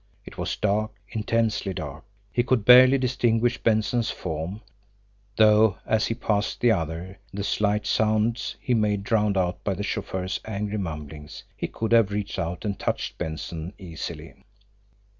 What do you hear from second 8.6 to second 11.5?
made drowned out by the chauffeur's angry mumblings,